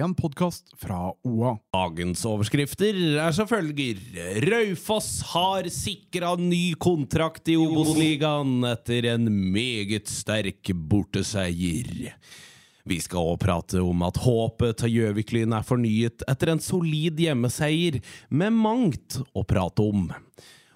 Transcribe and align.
en 0.00 0.14
podkast 0.14 0.72
fra 0.80 1.12
OA. 1.22 1.54
Dagens 1.74 2.24
overskrifter 2.26 2.96
er 3.22 3.34
som 3.36 3.48
følger. 3.50 4.00
Raufoss 4.42 5.20
har 5.34 5.68
sikra 5.72 6.34
ny 6.40 6.74
kontrakt 6.80 7.48
i 7.52 7.56
Obos-ligaen 7.60 8.64
etter 8.72 9.10
en 9.14 9.28
meget 9.54 10.10
sterk 10.10 10.72
borteseier. 10.74 12.10
Vi 12.84 12.98
skal 13.00 13.30
også 13.30 13.40
prate 13.40 13.80
om 13.80 14.02
at 14.04 14.18
håpet 14.20 14.82
til 14.82 14.98
Gjøviklyn 14.98 15.54
er 15.56 15.64
fornyet 15.64 16.26
etter 16.28 16.52
en 16.52 16.60
solid 16.60 17.20
hjemmeseier, 17.20 18.02
med 18.28 18.52
mangt 18.52 19.20
å 19.32 19.46
prate 19.48 19.86
om. 19.86 20.10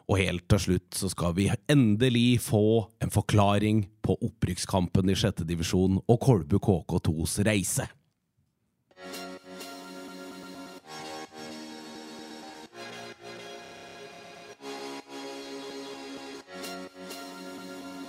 Og 0.09 0.23
helt 0.23 0.46
til 0.48 0.62
slutt 0.62 0.96
så 0.96 1.11
skal 1.12 1.35
vi 1.37 1.50
endelig 1.69 2.41
få 2.46 2.87
en 3.05 3.12
forklaring 3.12 3.85
på 4.00 4.16
opprykkskampen 4.25 5.12
i 5.12 5.19
sjette 5.19 5.45
divisjon 5.45 6.00
og 6.00 6.21
Kolbu 6.25 6.57
KK2s 6.64 7.43
reise. 7.45 7.91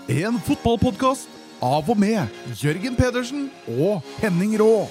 En 0.09 0.39
fotballpodkast 0.41 1.29
av 1.61 1.89
og 1.93 1.99
med 2.01 2.55
Jørgen 2.57 2.95
Pedersen 2.97 3.43
og 3.77 4.01
Henning 4.23 4.55
Rå. 4.57 4.87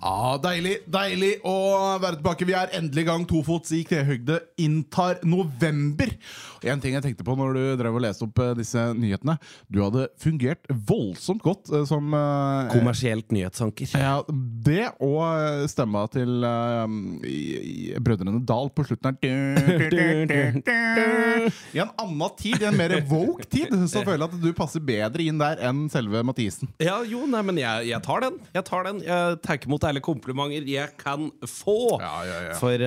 Ja, 0.00 0.38
Deilig 0.40 0.78
deilig 0.88 1.34
å 1.44 1.54
være 2.00 2.16
tilbake. 2.16 2.46
Vi 2.48 2.54
er 2.56 2.72
endelig 2.78 3.04
i 3.04 3.08
gang. 3.10 3.26
Tofots 3.28 3.74
i 3.76 3.82
knehøgde 3.84 4.38
inntar 4.64 5.20
november. 5.28 6.14
En 6.68 6.80
ting 6.82 6.92
jeg 6.96 7.04
tenkte 7.04 7.24
på 7.24 7.34
når 7.38 7.54
du 7.56 7.60
drev 7.80 7.96
og 7.96 8.02
leste 8.04 8.26
opp 8.26 8.40
eh, 8.42 8.52
disse 8.58 8.82
nyhetene 8.96 9.36
Du 9.72 9.80
hadde 9.84 10.08
fungert 10.20 10.66
voldsomt 10.68 11.42
godt 11.44 11.70
eh, 11.72 11.86
som 11.88 12.12
eh, 12.16 12.70
Kommersielt 12.74 13.32
nyhetsanker. 13.32 13.94
ja, 13.96 14.20
Det 14.28 14.90
og 15.00 15.64
stemma 15.70 16.04
til 16.12 16.44
i, 17.26 17.38
i 17.60 18.00
Brødrene 18.02 18.42
Dal 18.46 18.70
på 18.74 18.84
slutten 18.86 19.16
her. 19.16 19.16
I 21.74 21.80
en 21.80 21.90
annen 22.00 22.34
tid, 22.38 22.60
i 22.62 22.66
en 22.68 22.76
mer 22.76 22.94
woke 23.10 23.46
tid, 23.50 23.72
så 23.90 24.02
føler 24.04 24.24
jeg 24.24 24.28
at 24.28 24.36
du 24.42 24.50
passer 24.56 24.82
bedre 24.84 25.24
inn 25.24 25.40
der 25.40 25.60
enn 25.66 25.86
selve 25.92 26.22
Mathisen. 26.26 26.70
Ja, 26.82 26.98
jo, 27.06 27.24
nei, 27.30 27.42
men 27.46 27.60
jeg, 27.60 27.88
jeg 27.90 28.02
tar 28.04 28.24
den. 28.26 28.38
Jeg 28.54 28.66
tar 28.68 28.86
den. 28.88 29.00
Jeg 29.06 29.40
tar 29.46 29.66
imot 29.68 29.86
alle 29.88 30.02
komplimenter 30.04 30.68
jeg 30.68 30.94
kan 31.00 31.28
få. 31.48 31.78
Ja, 32.02 32.12
ja, 32.26 32.38
ja. 32.50 32.56
For, 32.60 32.84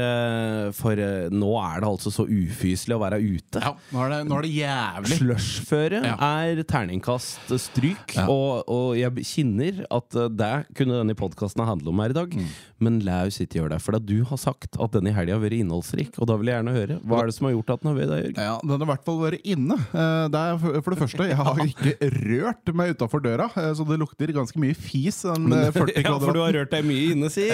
for 0.78 1.04
nå 1.34 1.52
er 1.64 1.84
det 1.84 1.90
altså 1.90 2.14
så 2.14 2.28
ufyselig 2.30 2.98
å 2.98 3.04
være 3.04 3.22
ute. 3.24 3.63
Ja, 3.64 3.72
nå 3.94 4.04
er 4.06 4.12
det, 4.14 4.20
nå 4.30 4.38
er 4.42 4.46
det 4.48 4.52
jævlig. 4.58 5.18
Slushføre 5.22 6.02
Ja. 6.04 6.16
er 6.20 6.64
terningkast 6.68 7.54
stryk, 7.62 8.16
Ja. 8.18 8.28
og, 8.28 8.64
og 8.68 8.98
jeg 9.00 9.24
kjenner 9.24 9.86
at 9.90 10.16
eh, 10.20 10.28
det 10.30 10.54
kunne 10.76 11.00
denne 11.00 11.16
podkasten 11.18 11.64
handle 11.66 11.90
om 11.94 12.00
her 12.04 12.12
i 12.14 12.18
dag. 12.20 12.36
Mm. 12.36 12.52
Men 12.84 12.98
Laus 13.06 13.38
ikke 13.40 13.62
gjør 13.62 13.70
det, 13.72 13.80
for 13.82 13.96
du 14.04 14.18
har 14.28 14.40
sagt 14.42 14.76
at 14.76 14.92
denne 14.92 15.14
helga 15.16 15.38
har 15.38 15.44
vært 15.46 15.56
innholdsrik. 15.62 16.18
Og 16.20 16.28
da 16.28 16.36
vil 16.36 16.50
jeg 16.52 16.58
gjerne 16.60 16.74
høre. 16.76 16.98
Hva 17.08 17.22
er 17.24 17.30
det 17.32 17.36
som 17.38 17.48
har 17.48 17.54
gjort 17.56 17.70
at 17.78 17.84
den 17.86 17.90
har 17.94 17.98
vært 18.02 18.12
det, 18.12 18.18
Jørgen? 18.26 18.44
Ja, 18.44 18.56
Den 18.64 18.74
har 18.74 18.84
i 18.84 18.90
hvert 18.92 19.06
fall 19.08 19.20
vært 19.24 19.46
inne. 19.56 19.78
Eh, 19.94 20.28
Det 20.34 20.42
er 20.44 20.58
for 20.84 20.92
det 20.92 21.00
første, 21.00 21.28
Jeg 21.30 21.38
har 21.40 21.56
ikke 21.64 22.12
rørt 22.28 22.74
meg 22.76 22.92
utafor 22.98 23.24
døra, 23.24 23.48
eh, 23.56 23.72
så 23.78 23.88
det 23.88 24.00
lukter 24.02 24.34
ganske 24.36 24.60
mye 24.60 24.76
fis. 24.76 25.22
Den 25.24 25.48
eh, 25.54 25.72
40 25.72 26.04
Ja, 26.04 26.18
for 26.20 26.34
du 26.36 26.42
har 26.44 26.52
rørt 26.60 26.72
deg 26.76 26.84
mye 26.84 27.14
inne, 27.16 27.30
si! 27.32 27.48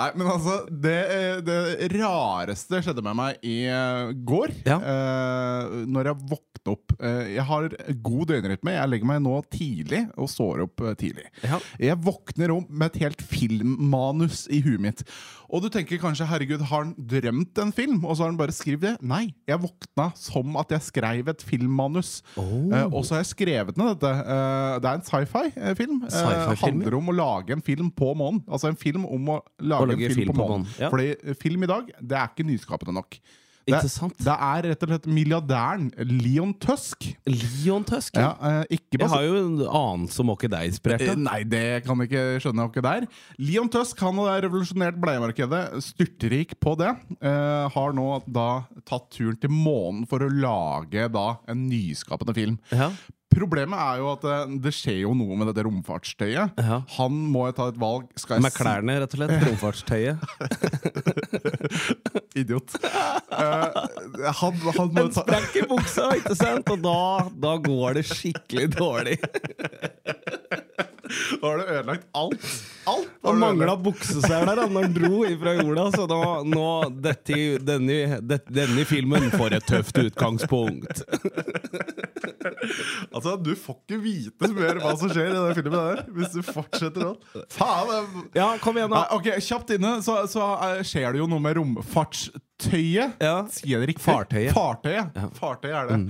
Nei, 0.00 0.10
men 0.16 0.26
altså 0.28 0.58
det, 0.70 0.96
det 1.46 1.58
rareste 1.96 2.80
skjedde 2.84 3.02
med 3.04 3.16
meg 3.18 3.40
i 3.46 3.56
går. 4.26 4.54
Ja. 4.66 4.78
uh, 4.80 5.80
når 5.90 6.10
jeg 6.10 6.30
våkner 6.30 6.72
opp. 6.74 6.94
Uh, 7.00 7.24
jeg 7.32 7.44
har 7.48 7.68
god 8.04 8.30
døgnrytme. 8.32 8.74
Jeg 8.76 8.92
legger 8.92 9.10
meg 9.10 9.22
nå 9.24 9.34
tidlig 9.52 10.02
og 10.20 10.28
står 10.30 10.64
opp 10.66 10.82
eh, 10.84 10.96
tidlig. 11.00 11.26
Ja. 11.46 11.58
Jeg 11.80 11.98
våkner 12.04 12.52
om 12.54 12.66
med 12.68 12.90
et 12.90 13.00
helt 13.06 13.22
filmmanus 13.24 14.44
i 14.52 14.60
huet 14.64 14.82
mitt. 14.82 15.04
Og 15.50 15.64
du 15.64 15.68
tenker 15.72 15.98
kanskje 15.98 16.28
'herregud, 16.28 16.62
har 16.62 16.84
han 16.84 16.94
drømt 16.94 17.58
en 17.58 17.72
film?' 17.74 18.04
Og 18.04 18.14
så 18.16 18.22
har 18.22 18.30
han 18.30 18.38
bare 18.38 18.54
skrevet 18.54 18.80
det. 18.84 18.94
Nei, 19.02 19.34
jeg 19.48 19.58
våkna 19.58 20.10
som 20.14 20.54
at 20.60 20.70
jeg 20.70 20.84
skrev 20.86 21.28
et 21.32 21.42
filmmanus. 21.42 22.20
Oh. 22.36 22.68
Uh, 22.70 22.86
og 22.92 23.02
så 23.04 23.16
har 23.16 23.24
jeg 23.24 23.32
skrevet 23.32 23.80
ned 23.80 23.96
dette. 23.96 24.12
Eh, 24.30 24.78
det 24.80 24.90
er 24.90 24.98
en 25.00 25.06
sci-fi-film. 25.06 26.02
Eh, 26.06 26.14
Sci-fi-film, 26.14 26.80
handler 26.80 26.96
om 27.00 27.10
å 27.10 27.16
lage 27.16 27.56
en 27.56 27.64
film 27.64 27.90
på 27.90 28.12
månen. 28.14 28.42
Altså 28.46 28.70
en 28.70 28.78
film 28.78 29.04
om 29.08 29.34
å 29.36 29.40
lage, 29.58 29.82
Å 29.82 29.90
lage 29.90 30.06
en 30.06 30.14
film, 30.14 30.30
film 30.30 30.34
på 30.34 30.40
på 30.40 30.48
månen. 30.48 30.66
ja. 30.78 30.90
Fordi 30.92 31.10
eh, 31.16 31.34
film 31.38 31.66
i 31.66 31.70
dag, 31.70 31.90
det 32.00 32.18
er 32.18 32.30
ikke 32.30 32.46
nyskapende 32.48 32.94
nok. 33.00 33.18
Det, 33.68 33.80
det 34.24 34.34
er 34.34 34.66
rett 34.70 34.84
og 34.84 34.88
slett 34.92 35.06
milliardæren 35.10 35.90
Leon 36.08 36.52
Tusk. 36.62 37.10
Leon 37.28 37.84
Tusk. 37.86 38.16
Ja, 38.16 38.32
eh, 38.40 38.64
ikke 38.78 38.96
Jeg 39.02 39.10
har 39.12 39.22
jo 39.26 39.34
en 39.40 39.60
annen 39.66 40.08
som 40.12 40.26
ikke 40.32 40.50
deg 40.50 40.64
inspirert 40.72 40.98
Eh. 41.00 41.14
Nei, 41.20 41.42
det 41.48 41.82
kan 41.84 41.98
jeg 42.00 42.06
ikke 42.10 42.40
skjønne. 42.44 42.66
Ikke 42.70 42.84
der. 42.84 43.02
Leon 43.40 43.70
Tusk 43.72 44.00
han 44.04 44.16
har 44.24 44.42
revolusjonert 44.46 44.96
bleiemarkedet. 45.00 45.62
Styrtrik 45.84 46.50
på 46.60 46.70
det. 46.80 46.92
Uh, 47.22 47.68
har 47.72 47.90
nå 47.96 48.08
da 48.26 48.64
tatt 48.88 49.08
turen 49.14 49.38
til 49.40 49.50
månen 49.52 50.06
for 50.10 50.18
å 50.24 50.28
lage 50.30 51.08
da 51.12 51.28
en 51.50 51.68
nyskapende 51.70 52.34
film. 52.36 52.56
Ja. 52.74 52.88
Problemet 53.30 53.78
er 53.78 54.00
jo 54.00 54.08
at 54.10 54.24
eh, 54.26 54.54
det 54.64 54.72
skjer 54.74 54.96
jo 55.04 55.12
noe 55.14 55.36
med 55.38 55.46
dette 55.52 55.62
romfartstøyet. 55.62 56.56
Ja. 56.58 56.80
Han 56.96 57.12
må 57.30 57.44
ta 57.54 57.68
et 57.70 57.78
valg. 57.78 58.08
Med 58.42 58.50
klærne, 58.56 58.96
rett 59.04 59.14
og 59.14 59.20
slett. 59.20 59.36
Romfartstøyet. 59.46 60.18
Idiot. 62.40 62.76
Uh, 62.80 64.30
han, 64.40 64.60
han 64.76 64.94
Den 64.94 65.08
jo 65.08 65.12
sprekk 65.20 65.60
i 65.60 65.66
buksa, 65.70 66.10
ikke 66.18 66.36
sant? 66.38 66.70
Og 66.72 66.82
da, 66.84 66.98
da 67.46 67.56
går 67.62 68.00
det 68.00 68.06
skikkelig 68.10 68.70
dårlig. 68.76 69.16
Da 71.40 71.42
har 71.48 71.58
du 71.58 71.64
ødelagt 71.64 72.06
alt. 72.12 72.46
Alt 72.90 73.08
Han 73.22 73.38
mangla 73.38 73.76
bukseseler 73.76 74.56
da 74.56 74.66
han 74.66 74.94
dro 74.94 75.24
ifra 75.28 75.54
jorda, 75.58 75.86
så 75.94 76.06
da, 76.10 76.20
nå 76.46 76.68
dette, 77.04 77.38
denne, 77.66 78.20
denne 78.48 78.86
filmen 78.88 79.30
får 79.34 79.58
et 79.58 79.68
tøft 79.68 80.00
utgangspunkt. 80.04 81.04
Altså, 83.14 83.36
Du 83.42 83.52
får 83.58 83.78
ikke 83.82 83.98
vite 84.02 84.50
mer 84.56 84.80
hva 84.82 84.94
som 84.98 85.10
skjer 85.12 85.30
i 85.30 85.36
den 85.36 85.56
filmen 85.58 85.76
der 85.76 86.02
hvis 86.16 86.34
du 86.34 86.40
fortsetter 86.46 87.06
sånn. 87.10 87.46
Faen! 87.54 88.26
Ja, 88.36 88.50
kom 88.62 88.78
igjen, 88.80 88.92
da. 88.92 89.04
ok, 89.16 89.30
Kjapt 89.44 89.72
inne 89.76 89.96
så, 90.06 90.20
så 90.30 90.50
eh, 90.70 90.82
skjer 90.86 91.14
det 91.16 91.22
jo 91.22 91.28
noe 91.30 91.42
med 91.44 91.56
romfartstøyet. 91.60 93.16
Ja. 93.22 93.36
Sier 93.52 93.82
det 93.82 93.92
riktig? 93.94 94.04
Fartøyet. 94.04 94.52
Fartøyet, 94.56 95.18
Fartøyet 95.38 95.78
er 95.82 95.90
det. 95.94 96.00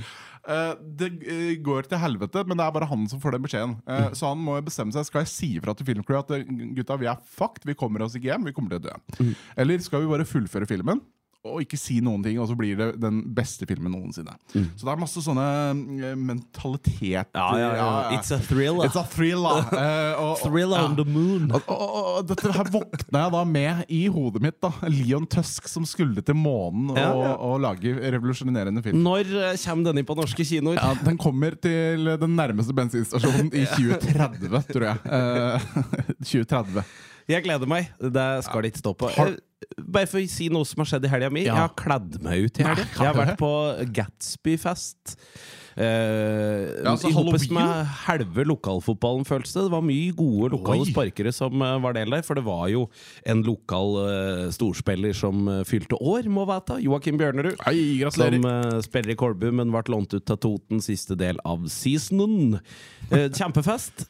Eh, 0.50 0.72
det 0.96 1.10
uh, 1.20 1.52
går 1.62 1.88
til 1.90 2.00
helvete, 2.00 2.42
men 2.48 2.56
det 2.58 2.64
er 2.64 2.72
bare 2.74 2.88
han 2.88 3.04
som 3.10 3.20
får 3.22 3.36
den 3.36 3.44
beskjeden. 3.44 3.74
Eh, 3.86 4.08
Så 4.16 4.30
han 4.32 4.40
må 4.40 4.54
bestemme 4.64 4.94
seg 4.94 5.04
Skal 5.06 5.26
jeg 5.26 5.32
si 5.34 5.50
ifra 5.58 5.74
til 5.76 5.86
filmcrew 5.90 6.16
at 6.22 6.32
gutta, 6.78 6.96
vi 7.00 7.10
er 7.12 7.20
fucked, 7.36 7.66
vi 7.68 7.76
kommer 7.78 8.06
oss 8.06 8.16
ikke 8.16 8.30
hjem, 8.32 8.48
vi 8.48 8.54
kommer 8.56 8.72
til 8.76 8.80
å 8.80 8.86
dø. 8.88 9.34
Eller 9.60 9.82
skal 9.84 10.04
vi 10.06 10.10
bare 10.14 10.28
fullføre 10.28 10.68
filmen? 10.70 11.02
Og 11.48 11.62
ikke 11.64 11.78
si 11.80 11.94
noen 12.04 12.20
ting, 12.20 12.36
og 12.36 12.50
så 12.50 12.54
blir 12.58 12.76
det 12.76 12.86
den 13.00 13.22
beste 13.32 13.64
filmen 13.64 13.94
noensinne. 13.94 14.34
Så 14.52 14.84
det 14.84 14.90
er 14.92 14.98
masse 15.00 15.22
sånne 15.24 15.44
eh, 16.10 16.18
mentalitet 16.20 17.30
Ja, 17.32 17.46
ja, 17.56 17.70
ja. 17.78 17.86
It's 18.18 18.28
a 18.34 18.38
thriller. 18.44 18.84
It's 18.84 18.98
a 19.00 19.04
thriller. 19.08 19.62
uh, 19.72 20.20
og- 20.20 20.42
Thriller 20.42 20.84
on 20.84 20.98
the 20.98 21.06
moon. 21.08 21.46
og, 21.56 21.64
og, 21.72 21.96
og 22.20 22.28
dette 22.28 22.52
her 22.52 22.68
våkna 22.74 23.22
jeg 23.24 23.32
da 23.38 23.42
med 23.48 23.82
i 23.88 24.02
hodet 24.12 24.42
mitt. 24.44 24.58
da 24.60 24.70
Leon 24.92 25.24
Tusk 25.32 25.68
som 25.72 25.86
skulle 25.88 26.20
til 26.20 26.36
månen 26.36 26.92
og, 26.92 27.56
lage 27.64 27.94
revolusjonerende 28.12 28.84
film. 28.84 29.00
Når 29.04 29.32
eh, 29.32 29.56
kommer 29.64 29.90
denne 29.90 30.04
på 30.12 30.16
norske 30.20 30.44
kinoer? 30.44 30.76
Ja, 30.76 30.92
Den 31.06 31.16
kommer 31.20 31.56
til 31.56 32.04
den 32.20 32.36
nærmeste 32.36 32.76
bensinstasjonen 32.76 33.48
i 33.56 33.64
2030, 33.76 34.66
tror 34.74 34.90
jeg. 34.92 34.98
Uh, 35.10 35.56
2030. 36.20 36.84
Jeg 37.30 37.44
gleder 37.46 37.68
meg. 37.70 37.88
Det 38.00 38.28
skal 38.44 38.64
det 38.64 38.74
ikke 38.74 38.84
stå 38.84 38.92
på. 38.98 39.08
Har- 39.16 39.30
Eh, 39.30 39.36
Bare 39.78 40.08
for 40.08 40.22
å 40.22 40.26
si 40.30 40.48
noe 40.52 40.64
som 40.68 40.80
har 40.82 40.88
skjedd 40.94 41.06
i 41.08 41.12
helga 41.12 41.30
mi. 41.32 41.44
Ja. 41.44 41.54
Jeg 41.54 41.66
har 41.66 41.74
kledd 41.78 42.20
meg 42.24 42.46
ut 42.48 42.60
i 42.60 42.66
helga. 42.66 42.86
Jeg 42.96 43.10
har 43.10 43.18
vært 43.18 43.40
på 43.40 43.54
Gatsby-fest. 44.00 45.16
Uh, 45.80 46.82
Ja, 46.82 46.90
altså 46.90 47.08
I 47.08 47.52
med 47.54 47.86
halve 48.04 48.44
lokalfotballen, 48.48 49.24
føltes 49.24 49.54
det. 49.54 49.62
Det 49.68 49.72
var 49.72 49.84
mye 49.86 50.12
gode 50.16 50.50
lokale 50.56 50.82
Oi. 50.84 50.90
sparkere 50.90 51.32
som 51.32 51.62
uh, 51.62 51.76
var 51.80 51.94
del 51.96 52.10
der. 52.10 52.24
For 52.26 52.36
det 52.36 52.44
var 52.44 52.66
jo 52.72 52.86
en 53.24 53.44
lokal 53.46 53.94
uh, 54.00 54.42
storspiller 54.52 55.14
som 55.16 55.46
fylte 55.68 55.96
år, 56.00 56.28
må 56.32 56.44
vite. 56.50 56.80
Joakim 56.84 57.20
Bjørnerud. 57.20 57.60
Hei, 57.64 58.02
Som 58.12 58.48
spiller 58.84 59.14
i 59.14 59.18
Kolbu, 59.20 59.48
men 59.56 59.72
ble 59.72 59.84
lånt 59.94 60.16
ut 60.16 60.26
til 60.26 60.40
Toten 60.42 60.82
siste 60.84 61.16
del 61.18 61.40
av 61.48 61.64
seasonen. 61.70 62.58
Kjempefest. 63.10 64.04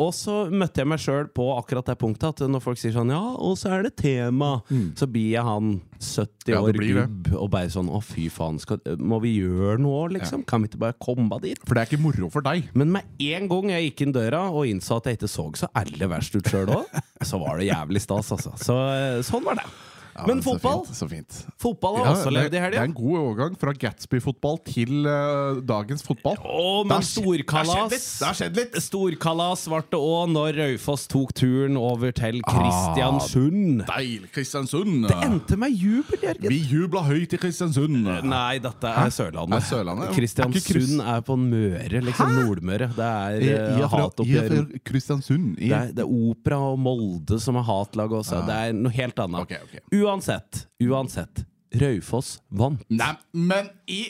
Og 0.00 0.12
så 0.16 0.36
møtte 0.52 0.82
jeg 0.82 0.88
meg 0.90 1.02
sjøl 1.02 1.28
på 1.34 1.48
akkurat 1.56 1.90
det 1.90 1.96
punktet 2.00 2.30
at 2.30 2.44
når 2.50 2.62
folk 2.64 2.80
sier 2.80 2.94
sånn 2.94 3.10
Ja, 3.12 3.20
og 3.36 3.56
så 3.60 3.72
er 3.74 3.84
det 3.88 3.96
tema, 4.00 4.60
så 4.98 5.06
blir 5.10 5.30
jeg 5.36 5.44
han 5.46 5.80
70 6.00 6.28
Mm. 6.50 6.54
Ja, 6.54 6.60
år 6.64 6.78
gubb 6.80 7.28
og 7.36 7.50
bare 7.52 7.68
sånn 7.70 7.88
Å, 7.92 8.00
fy 8.02 8.28
faen, 8.32 8.58
skal, 8.58 8.80
må 8.98 9.20
vi 9.22 9.34
gjøre 9.38 9.78
noe, 9.78 10.08
liksom? 10.14 10.42
Kan 10.48 10.62
vi 10.64 10.70
ikke 10.70 10.80
bare 10.86 10.96
komme 10.98 11.38
dit. 11.44 11.60
For 11.66 11.76
det 11.76 11.82
er 11.84 11.90
ikke 11.90 12.02
moro 12.02 12.30
for 12.32 12.42
deg. 12.46 12.70
Men 12.74 12.90
med 12.94 13.04
en 13.20 13.48
gang 13.50 13.70
jeg 13.74 13.90
gikk 13.90 14.06
inn 14.06 14.14
døra 14.16 14.46
og 14.50 14.66
innså 14.70 14.96
at 14.98 15.10
jeg 15.10 15.20
ikke 15.20 15.28
så 15.30 15.46
så 15.60 15.68
aller 15.76 16.08
verst 16.10 16.34
ut 16.36 16.48
sjøl 16.48 16.72
òg, 16.74 16.88
så 17.28 17.38
var 17.42 17.60
det 17.60 17.68
jævlig 17.70 18.00
stas, 18.02 18.32
altså. 18.32 18.52
Så 18.60 18.76
eh, 18.96 19.20
sånn 19.26 19.44
var 19.46 19.60
det. 19.60 19.68
Ja, 20.14 20.24
Men 20.26 20.40
så 20.42 20.54
fotball? 20.54 20.80
fint, 20.86 20.96
Så 20.96 21.08
fint. 21.10 21.36
Fotball 21.60 21.96
har 22.00 22.06
Ja, 22.06 22.12
også 22.16 22.30
levd 22.34 22.54
i 22.54 22.60
det 22.60 22.78
er 22.80 22.82
en 22.82 22.94
god 22.96 23.16
overgang 23.20 23.56
fra 23.60 23.72
Gatsby-fotball 23.72 24.58
til 24.66 25.06
uh, 25.06 25.60
dagens 25.64 26.02
fotball. 26.02 26.36
Oh, 26.44 26.82
men 26.88 27.02
storkalas! 27.06 27.94
Det 28.18 28.26
har 28.26 28.34
skjedd 28.38 28.58
litt. 28.58 28.78
Storkalas 28.82 29.66
ble 29.70 29.80
det 29.90 30.00
òg 30.00 30.32
når 30.34 30.58
Raufoss 30.58 31.06
tok 31.10 31.32
turen 31.38 31.78
over 31.80 32.12
til 32.16 32.40
Kristiansund. 32.48 33.84
Deilig 33.88 34.30
Kristiansund. 34.34 35.06
Det 35.08 35.16
endte 35.24 35.56
med 35.60 35.74
jubel, 35.76 36.18
Jørgen. 36.24 36.48
Vi 36.50 36.58
jubla 36.70 37.02
høyt 37.06 37.34
i 37.36 37.40
Kristiansund. 37.40 37.96
Nei, 38.26 38.58
dette 38.62 38.90
er 38.90 39.12
Sørlandet. 39.14 39.60
Er 39.60 39.66
Sørlandet? 39.68 40.08
Er 40.08 40.10
ikke 40.10 40.20
Kristiansund 40.20 41.04
er 41.04 41.22
på 41.26 41.36
Møre, 41.40 42.02
liksom. 42.04 42.34
Nordmøre. 42.40 42.90
Det 42.96 43.06
er 43.06 43.38
eh, 43.40 43.80
er 43.80 43.86
fra, 43.86 44.04
hatoppgjør. 44.06 44.56
er 44.58 44.84
Kristiansund. 44.86 45.54
Det 45.60 45.70
er, 45.72 45.92
det 45.96 46.04
er 46.04 46.10
Opera 46.30 46.58
og 46.72 46.78
Molde 46.82 47.40
som 47.42 47.58
er 47.60 47.66
hatlag 47.68 48.12
også. 48.20 48.42
Det 48.48 48.58
er 48.68 48.76
noe 48.76 48.94
helt 48.94 49.22
annet. 49.24 49.46
Ok, 49.46 49.56
ok. 49.68 49.76
Uansett, 50.00 50.66
uansett. 50.82 51.44
Raufoss 51.80 52.40
vant. 52.50 52.80
Nei, 52.90 53.12
men 53.32 53.68
i 53.86 54.00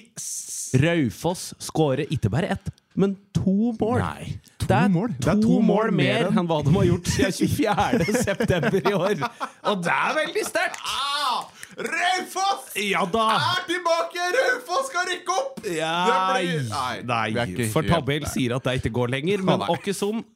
Raufoss 0.80 1.50
skårer 1.60 2.06
ikke 2.12 2.30
bare 2.32 2.48
ett, 2.54 2.70
men 2.96 3.16
to 3.36 3.74
mål. 3.76 3.98
Nei, 4.00 4.30
to 4.58 4.66
det 4.70 4.78
er 4.78 4.88
mål? 4.92 5.12
to, 5.12 5.26
Det 5.26 5.32
er 5.34 5.42
to 5.44 5.58
mål 5.58 5.66
mål 5.68 5.92
mer 5.98 6.24
enn- 6.30 6.38
enn 6.40 6.48
hva 6.48 6.60
de 6.64 6.72
har 6.78 6.86
gjort 6.88 7.10
siden 7.12 7.50
24. 7.58 8.16
september 8.24 8.80
i 8.80 8.94
år. 8.96 9.20
Og 9.68 9.82
det 9.84 9.92
er 9.96 10.16
veldig 10.22 10.46
sterkt! 10.48 10.80
Ah, 10.88 11.44
Raufoss 11.84 12.72
Ja 12.80 13.04
er 13.28 13.62
tilbake! 13.68 14.26
Raufoss 14.38 14.88
skal 14.90 15.08
rykke 15.12 15.36
opp! 15.36 15.60
Ja, 15.76 15.94
blir- 16.32 16.64
Nei, 16.72 16.96
nei, 17.12 17.22
ikke 17.44 17.70
for 17.76 17.82
Tabell 17.92 18.26
sier 18.30 18.56
at 18.56 18.64
det 18.70 18.78
ikke 18.80 18.94
går 19.02 19.12
lenger. 19.18 19.44
Men 19.44 19.60
nei. 19.66 19.70
åkke 19.76 19.92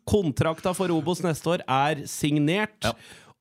kontrakta 0.08 0.76
for 0.76 0.92
Obos 0.94 1.24
neste 1.24 1.56
år 1.56 1.64
er 1.66 2.04
signert. 2.10 2.76
Ja. 2.84 2.92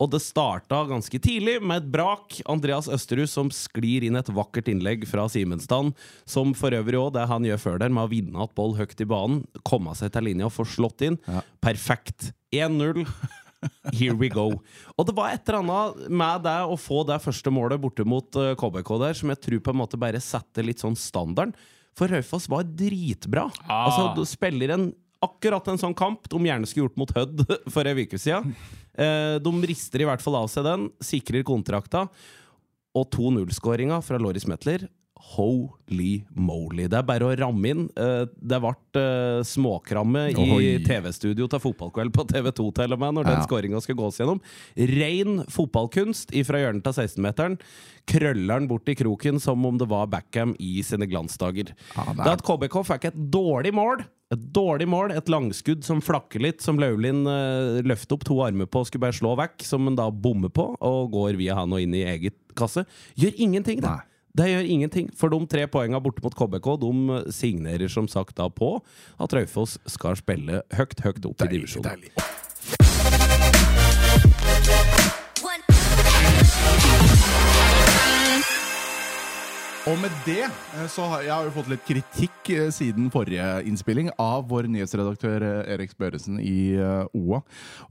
Og 0.01 0.09
det 0.11 0.23
starta 0.25 0.81
ganske 0.89 1.19
tidlig 1.21 1.59
med 1.61 1.83
et 1.83 1.91
brak. 1.93 2.39
Andreas 2.49 2.89
Østerhus 2.91 3.35
som 3.37 3.51
sklir 3.53 4.07
inn 4.07 4.17
et 4.19 4.31
vakkert 4.33 4.71
innlegg 4.71 5.05
fra 5.07 5.27
Simenstad. 5.31 5.93
Som 6.29 6.55
for 6.57 6.75
øvrig 6.75 6.99
òg, 6.99 7.13
det 7.15 7.27
han 7.29 7.45
gjør 7.47 7.61
før 7.61 7.77
der, 7.83 7.93
med 7.93 8.07
å 8.07 8.11
vinne 8.11 8.43
et 8.43 8.55
ball 8.57 8.75
høyt 8.79 8.99
i 8.99 9.07
banen, 9.09 9.43
komme 9.67 9.93
seg 9.99 10.11
til 10.15 10.27
linja 10.31 10.49
og 10.49 10.55
få 10.55 10.65
slått 10.67 11.05
inn. 11.07 11.19
Perfekt. 11.63 12.33
1-0. 12.53 13.05
Here 13.93 14.15
we 14.17 14.27
go. 14.33 14.49
Og 14.97 15.07
det 15.07 15.15
var 15.15 15.31
et 15.31 15.47
eller 15.47 15.61
annet 15.61 16.09
med 16.11 16.43
det 16.47 16.57
å 16.67 16.75
få 16.79 17.03
det 17.07 17.21
første 17.23 17.53
målet 17.53 17.79
borte 17.79 18.03
mot 18.07 18.41
eh, 18.41 18.51
KBK 18.59 18.91
der, 19.05 19.15
som 19.15 19.31
jeg 19.31 19.39
tror 19.45 19.63
på 19.63 19.71
en 19.71 19.79
måte 19.79 19.99
bare 20.01 20.19
setter 20.23 20.67
litt 20.67 20.83
sånn 20.83 20.97
standarden. 20.99 21.55
For 21.97 22.09
Raufoss 22.09 22.49
var 22.49 22.65
dritbra. 22.65 23.45
Altså, 23.69 24.09
du 24.17 24.23
spiller 24.25 24.73
en 24.73 24.87
akkurat 25.23 25.67
en 25.71 25.79
sånn 25.81 25.95
kamp 25.97 26.27
de 26.29 26.39
gjerne 26.45 26.67
skulle 26.69 26.87
gjort 26.89 26.99
mot 27.03 27.13
Hødd 27.15 27.45
for 27.73 27.87
ei 27.89 27.95
uke 28.05 28.19
siden. 28.21 28.53
Eh, 28.93 29.37
de 29.43 29.53
rister 29.69 30.03
i 30.03 30.09
hvert 30.09 30.21
fall 30.21 30.35
av 30.43 30.49
seg 30.51 30.67
den, 30.67 30.89
sikrer 31.01 31.45
kontrakta. 31.47 32.07
Og 32.93 33.07
2-0-skåringa 33.15 34.03
fra 34.05 34.19
Loris 34.21 34.45
Metler 34.45 34.85
Holy 35.33 36.25
moly. 36.35 36.83
Det 36.91 36.97
er 36.99 37.05
bare 37.07 37.23
å 37.29 37.35
ramme 37.39 37.69
inn. 37.71 37.83
Eh, 37.95 38.25
Det 38.27 38.57
ble 38.59 38.73
eh, 38.99 39.39
småkramme 39.47 40.25
i 40.35 40.73
TV-studio 40.83 41.47
til 41.49 41.61
Fotballkveld 41.63 42.11
på 42.13 42.25
TV2 42.27 42.65
til 42.81 42.91
og 42.93 42.99
med, 42.99 43.15
når 43.15 43.29
den 43.29 43.37
Ja. 43.39 43.45
skåringa 43.47 43.79
skal 43.81 43.95
gås 43.95 44.19
gjennom. 44.19 44.41
Rein 44.75 45.39
fotballkunst 45.47 46.35
fra 46.45 46.59
hjørnet 46.59 46.85
av 46.91 46.97
16-meteren. 46.99 47.55
Krøller 48.05 48.59
den 48.59 48.67
bort 48.67 48.89
i 48.91 48.97
kroken 48.99 49.39
som 49.39 49.63
om 49.65 49.77
det 49.79 49.87
var 49.87 50.11
Backham 50.11 50.57
i 50.59 50.81
sine 50.83 51.07
glansdager. 51.07 51.71
Ja, 51.95 52.03
det 52.03 52.19
er- 52.19 52.23
Det 52.25 52.33
at 52.33 52.43
KBK 52.43 52.83
fikk 52.91 53.05
et 53.05 53.15
dårlig 53.31 53.71
mål, 53.73 54.03
et 54.33 54.47
dårlig 54.55 54.87
mål, 54.89 55.13
et 55.15 55.29
langskudd 55.31 55.85
som 55.85 56.01
flakker 56.03 56.43
litt, 56.43 56.63
som 56.63 56.79
Laulin 56.81 57.23
uh, 57.27 57.81
løfter 57.85 58.17
opp 58.17 58.25
to 58.27 58.39
armer 58.45 58.69
på 58.69 58.83
og 58.83 58.89
skulle 58.89 59.05
bare 59.05 59.17
slå 59.17 59.35
vekk, 59.39 59.63
som 59.67 59.89
han 59.89 59.99
da 59.99 60.09
bommer 60.11 60.53
på, 60.53 60.73
og 60.79 61.13
går 61.13 61.37
via 61.39 61.57
han 61.61 61.73
og 61.73 61.83
inn 61.83 61.95
i 61.97 62.05
eget 62.15 62.37
kasse, 62.57 62.85
gjør 63.19 63.39
ingenting, 63.47 63.83
det. 63.83 63.95
Det 64.33 64.47
gjør 64.49 64.69
ingenting, 64.75 65.09
for 65.13 65.29
de 65.29 65.37
tre 65.49 65.67
poengene 65.69 66.01
borte 66.01 66.23
mot 66.25 66.33
KBK 66.33 66.71
De 66.81 67.19
signerer 67.33 67.91
som 67.91 68.07
sagt 68.09 68.33
da 68.39 68.47
på 68.49 68.75
at 69.21 69.35
Raufoss 69.37 69.77
skal 69.85 70.17
spille 70.17 70.63
høyt, 70.73 70.97
høyt 71.05 71.27
opp 71.29 71.45
i 71.45 71.51
divisjonen. 71.53 72.07
Og 79.83 79.97
med 79.99 80.13
det 80.23 80.45
eh, 80.45 80.85
så 80.87 81.03
har 81.11 81.25
jeg 81.25 81.33
har 81.33 81.47
jo 81.49 81.53
fått 81.57 81.67
litt 81.73 81.83
kritikk 81.83 82.51
eh, 82.55 82.69
siden 82.71 83.09
forrige 83.11 83.43
innspilling 83.67 84.13
av 84.21 84.45
vår 84.47 84.69
nyhetsredaktør 84.71 85.43
eh, 85.43 85.73
Erik 85.75 85.97
Børresen 85.99 86.39
i 86.39 86.77
OA 87.11 87.41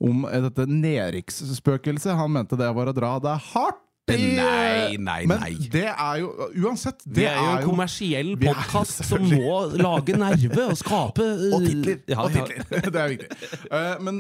om 0.01 0.25
dette 0.47 0.65
nedrykksspøkelset. 0.73 2.15
Han 2.17 2.33
mente 2.39 2.57
det 2.57 2.71
var 2.73 2.89
å 2.89 2.97
dra 2.97 3.17
det 3.21 3.37
hardt 3.53 3.83
i 4.11 4.17
Nei, 4.35 4.97
nei, 4.99 5.21
Men 5.31 5.39
nei. 5.45 5.53
det 5.71 5.85
er 5.93 6.17
jo 6.19 6.33
Uansett, 6.65 7.05
Det 7.07 7.29
er 7.31 7.37
jo 7.39 7.53
en 7.53 7.69
kommersiell 7.69 8.33
er- 8.35 8.41
podkast 8.49 9.05
som 9.07 9.23
må 9.31 9.61
lage 9.79 10.17
nerve 10.19 10.65
og 10.73 10.81
skape 10.81 11.23
Og 11.55 11.63
titler! 11.69 12.01
Ja, 12.11 12.25
og 12.25 12.35
ja. 12.35 12.43
titler. 12.49 12.89
Det 12.97 12.99
er 13.05 13.13
viktig. 13.13 13.53
Men 14.03 14.19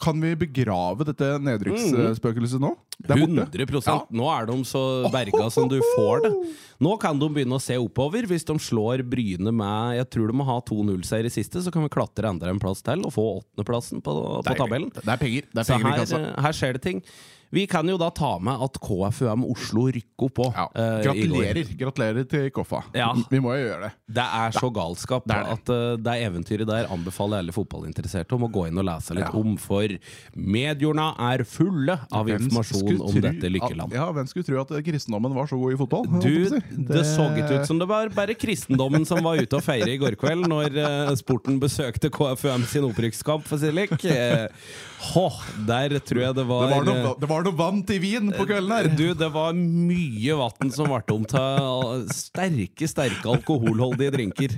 kan 0.00 0.24
vi 0.24 0.32
begrave 0.40 1.04
dette 1.10 1.34
nedrykksspøkelset 1.50 2.64
nå? 2.64 2.72
Det 2.96 3.12
er 3.12 3.22
borte. 3.26 3.60
100 3.60 3.84
Ja. 3.90 3.98
Nå 4.08 4.32
er 4.32 4.48
de 4.48 4.56
så 4.72 4.84
berga 5.18 5.50
som 5.52 5.68
du 5.68 5.76
får 5.98 6.24
det. 6.24 6.32
Nå 6.80 6.94
kan 7.00 7.18
de 7.20 7.28
begynne 7.32 7.58
å 7.58 7.62
se 7.62 7.76
oppover. 7.80 8.24
Hvis 8.30 8.46
de 8.48 8.56
slår 8.60 9.02
Bryne 9.04 9.52
med 9.52 9.98
Jeg 10.00 10.10
tror 10.14 10.30
de 10.32 10.38
må 10.40 10.46
ha 10.48 10.58
2-0-seier 10.64 11.28
i 11.28 11.32
siste, 11.32 11.60
så 11.64 11.72
kan 11.74 11.84
vi 11.84 11.92
klatre 11.92 12.30
enda 12.32 12.48
en 12.48 12.60
plass 12.62 12.80
til 12.86 13.04
og 13.04 13.12
få 13.12 13.26
åttendeplassen 13.40 14.00
på, 14.04 14.16
på 14.46 14.56
tabellen. 14.56 14.88
Det 14.96 15.04
er 15.08 15.20
penger. 15.20 15.50
Det 15.52 15.60
er 15.64 15.68
penger 15.74 15.90
her, 15.90 15.98
i 15.98 16.06
kassa. 16.06 16.24
her 16.46 16.56
skjer 16.56 16.78
det 16.78 16.86
ting. 16.88 17.04
Vi 17.50 17.64
kan 17.66 17.88
jo 17.90 17.96
da 17.98 18.06
ta 18.14 18.36
med 18.38 18.60
at 18.62 18.76
KFUM 18.78 19.42
Oslo 19.50 19.88
rykker 19.90 20.28
opp 20.28 20.36
òg. 20.44 20.54
Ja. 20.54 20.66
Gratulerer. 21.02 21.72
Gratulerer 21.80 22.26
til 22.30 22.44
Koffa. 22.54 22.84
Ja. 22.94 23.08
Vi 23.32 23.40
må 23.42 23.56
jo 23.58 23.64
gjøre 23.64 23.88
det. 23.88 23.90
Det 24.20 24.26
er 24.38 24.54
så 24.54 24.70
galskap 24.70 25.26
Det 25.26 25.34
er 25.34 25.48
det. 25.48 25.56
at 25.56 25.72
uh, 25.74 25.96
det 25.98 26.14
eventyret 26.28 26.70
der 26.70 26.86
anbefaler 26.94 27.42
alle 27.42 27.54
fotballinteresserte 27.54 28.36
om 28.38 28.46
å 28.46 28.50
gå 28.54 28.68
inn 28.70 28.78
og 28.78 28.86
lese 28.86 29.16
litt 29.18 29.26
Ja. 29.26 29.32
om, 29.34 29.56
for 29.58 29.96
mediene 30.38 31.08
er 31.26 31.42
fulle 31.42 31.96
av 32.06 32.30
Hvem 32.30 32.46
informasjon 32.46 33.02
om 33.08 33.18
dette 33.26 33.50
lykkeland. 33.50 33.90
At, 33.90 33.98
ja, 33.98 34.06
Hvem 34.14 34.30
skulle 34.30 34.46
tro 34.46 34.62
at 34.62 34.70
kristendommen 34.86 35.34
var 35.34 35.50
så 35.50 35.58
god 35.58 35.74
i 35.74 35.80
fotball? 35.82 36.06
Du, 36.22 36.60
si. 36.70 36.84
det 36.88 37.04
så 37.08 37.26
ut 37.30 37.66
som 37.66 37.80
det 37.80 37.88
var 37.90 38.10
bare 38.14 38.34
kristendommen 38.38 39.06
som 39.08 39.22
var 39.24 39.40
ute 39.40 39.58
og 39.58 39.64
feire 39.64 39.90
i 39.92 39.98
går 40.00 40.16
kveld, 40.20 40.46
når 40.50 40.76
eh, 40.80 41.12
sporten 41.20 41.58
besøkte 41.62 42.10
KFUM 42.14 42.66
sin 42.70 42.86
opprykkskamp, 42.88 43.46
for 43.48 43.60
Silik. 43.60 43.92
si 44.00 44.08
det 44.08 44.16
slik. 44.16 45.16
Eh, 45.20 45.66
der 45.66 45.96
tror 46.04 46.22
jeg 46.22 46.36
det 46.36 46.46
var, 46.46 46.66
det, 46.66 46.76
var 46.76 46.86
noe, 46.86 47.14
det 47.20 47.30
var 47.30 47.44
noe 47.46 47.56
vann 47.56 47.82
til 47.88 48.00
vin 48.02 48.32
på 48.34 48.46
kvelden 48.48 48.76
her! 48.76 48.90
Du, 48.94 49.06
det 49.16 49.30
var 49.32 49.56
mye 49.56 50.38
vann 50.40 50.72
som 50.74 50.90
ble 50.92 51.16
om 51.16 51.26
til 51.28 52.06
sterke, 52.14 52.88
sterke 52.90 53.34
alkoholholdige 53.34 54.14
drinker. 54.18 54.56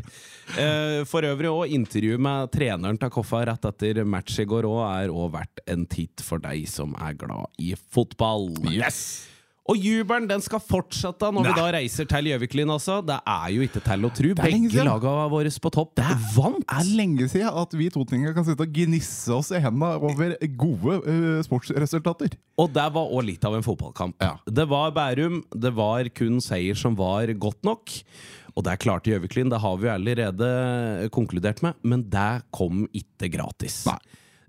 Eh, 0.58 1.00
for 1.08 1.24
øvrig 1.24 1.50
òg 1.50 1.74
intervju 1.78 2.18
med 2.20 2.50
treneren 2.52 2.98
til 3.00 3.12
Koffa 3.14 3.44
rett 3.48 3.68
etter 3.70 4.02
match 4.04 4.40
i 4.42 4.48
går 4.48 4.66
òg 4.68 4.80
er 4.90 5.12
òg 5.14 5.30
verdt 5.38 5.62
en 5.70 5.86
titt 5.88 6.24
for 6.24 6.42
deg 6.42 6.66
som 6.68 6.96
er 7.00 7.16
glad 7.18 7.62
i 7.62 7.72
fotball. 7.94 8.50
Yes! 8.68 9.31
Og 9.70 9.78
jubelen 9.78 10.24
den 10.26 10.42
skal 10.42 10.58
fortsette 10.58 11.28
når 11.30 11.46
vi 11.46 11.52
da 11.54 11.66
reiser 11.76 12.06
til 12.10 12.28
Gjøviklyn 12.32 12.72
Altså. 12.74 12.98
Det 13.06 13.18
er 13.30 13.52
jo 13.54 13.62
ikke 13.62 13.82
til 13.84 14.06
å 14.08 14.10
tro. 14.10 14.32
Begge 14.40 14.86
lagene 14.88 15.26
våre 15.30 15.52
på 15.62 15.72
topp 15.74 15.92
det 16.00 16.06
er 16.08 16.22
vant! 16.34 16.64
Det 16.66 16.78
er 16.80 16.88
lenge 16.98 17.28
siden 17.30 17.60
at 17.62 17.76
vi 17.78 17.86
totninger 17.94 18.34
kan 18.34 18.46
sitte 18.46 18.66
og 18.66 18.74
gnisse 18.74 19.30
oss 19.34 19.52
i 19.54 19.60
hendene 19.62 19.92
over 20.02 20.34
gode 20.58 20.98
uh, 21.06 21.38
sportsresultater. 21.46 22.34
Og 22.58 22.72
det 22.74 22.86
var 22.96 23.14
òg 23.14 23.26
litt 23.28 23.46
av 23.46 23.54
en 23.58 23.66
fotballkamp. 23.66 24.16
Ja. 24.24 24.34
Det 24.50 24.66
var 24.70 24.94
Bærum, 24.96 25.42
det 25.54 25.74
var 25.76 26.10
kun 26.16 26.40
seier 26.42 26.78
som 26.78 26.98
var 26.98 27.30
godt 27.38 27.62
nok. 27.68 27.94
Og 28.52 28.66
det 28.66 28.74
er 28.74 28.82
klart 28.82 29.06
Gjøviklyn, 29.08 29.52
det 29.52 29.62
har 29.62 29.78
vi 29.80 29.92
allerede 29.92 30.50
konkludert 31.14 31.62
med, 31.64 31.78
men 31.86 32.02
det 32.10 32.42
kom 32.52 32.84
ikke 32.90 33.30
gratis. 33.32 33.84
Nei. 33.88 34.00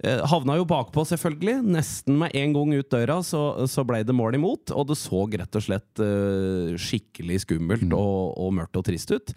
Eh, 0.04 0.24
Havna 0.28 0.56
jo 0.58 0.66
bakpå, 0.68 1.04
selvfølgelig. 1.08 1.60
Nesten 1.76 2.18
med 2.20 2.34
en 2.36 2.56
gang 2.56 2.74
ut 2.74 2.90
døra 2.92 3.20
så, 3.24 3.44
så 3.70 3.86
ble 3.88 4.02
det 4.04 4.16
mål 4.16 4.40
imot. 4.40 4.74
Og 4.74 4.88
det 4.90 4.98
så 5.00 5.22
rett 5.30 5.60
og 5.60 5.64
slett 5.68 6.02
uh, 6.04 6.74
skikkelig 6.80 7.44
skummelt 7.46 7.84
Mm. 7.84 7.96
og, 7.98 8.34
og 8.40 8.54
mørkt 8.58 8.78
og 8.80 8.86
trist 8.88 9.12
ut. 9.12 9.34